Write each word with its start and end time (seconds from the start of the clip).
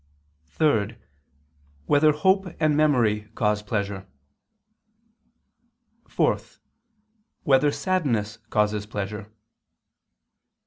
(3) 0.47 0.95
Whether 1.85 2.11
hope 2.11 2.47
and 2.59 2.75
memory 2.75 3.29
cause 3.35 3.61
pleasure? 3.61 4.07
(4) 6.07 6.39
Whether 7.43 7.71
sadness 7.71 8.37
causes 8.49 8.87
pleasure? 8.87 9.31